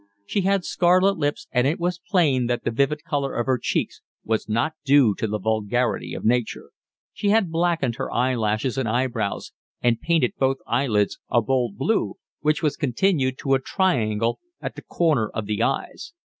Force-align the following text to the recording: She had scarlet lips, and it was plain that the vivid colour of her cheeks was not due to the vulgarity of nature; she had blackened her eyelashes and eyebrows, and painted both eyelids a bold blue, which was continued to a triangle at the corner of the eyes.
She 0.25 0.41
had 0.41 0.65
scarlet 0.65 1.15
lips, 1.19 1.47
and 1.51 1.67
it 1.67 1.79
was 1.79 2.01
plain 2.09 2.47
that 2.47 2.63
the 2.63 2.71
vivid 2.71 3.03
colour 3.03 3.35
of 3.35 3.45
her 3.45 3.59
cheeks 3.61 4.01
was 4.23 4.49
not 4.49 4.73
due 4.83 5.13
to 5.13 5.27
the 5.27 5.37
vulgarity 5.37 6.15
of 6.15 6.25
nature; 6.25 6.71
she 7.13 7.29
had 7.29 7.51
blackened 7.51 7.97
her 7.97 8.11
eyelashes 8.11 8.79
and 8.79 8.89
eyebrows, 8.89 9.51
and 9.79 10.01
painted 10.01 10.33
both 10.39 10.57
eyelids 10.65 11.19
a 11.29 11.39
bold 11.39 11.77
blue, 11.77 12.15
which 12.39 12.63
was 12.63 12.77
continued 12.77 13.37
to 13.37 13.53
a 13.53 13.59
triangle 13.61 14.39
at 14.59 14.75
the 14.75 14.81
corner 14.81 15.29
of 15.29 15.45
the 15.45 15.61
eyes. 15.61 16.13